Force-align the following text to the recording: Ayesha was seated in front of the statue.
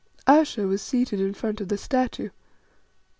Ayesha 0.25 0.65
was 0.65 0.81
seated 0.81 1.19
in 1.19 1.35
front 1.35 1.61
of 1.61 1.67
the 1.67 1.77
statue. 1.77 2.31